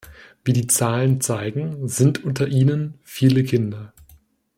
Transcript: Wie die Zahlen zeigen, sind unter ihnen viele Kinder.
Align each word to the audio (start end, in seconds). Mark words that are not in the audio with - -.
Wie 0.43 0.53
die 0.53 0.65
Zahlen 0.65 1.21
zeigen, 1.21 1.87
sind 1.87 2.23
unter 2.23 2.47
ihnen 2.47 2.95
viele 3.03 3.43
Kinder. 3.43 3.93